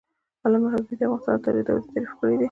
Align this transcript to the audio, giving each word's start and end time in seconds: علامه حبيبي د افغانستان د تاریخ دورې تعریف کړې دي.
علامه 0.45 0.67
حبيبي 0.73 0.95
د 0.97 1.01
افغانستان 1.03 1.37
د 1.37 1.43
تاریخ 1.45 1.63
دورې 1.65 1.87
تعریف 1.91 2.11
کړې 2.17 2.31
دي. 2.37 2.39